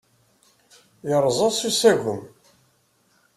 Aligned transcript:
Yerreẓ-as 1.09 1.59
usagem. 1.69 2.21